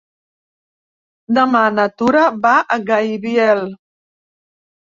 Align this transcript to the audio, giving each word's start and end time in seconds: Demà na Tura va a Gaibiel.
Demà 1.39 1.61
na 1.75 1.85
Tura 2.03 2.25
va 2.47 2.55
a 2.75 2.81
Gaibiel. 2.89 3.65